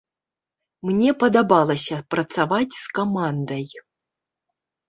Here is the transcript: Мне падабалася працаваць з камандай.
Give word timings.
Мне 0.89 1.11
падабалася 1.25 1.95
працаваць 2.15 2.75
з 2.83 2.97
камандай. 3.01 3.65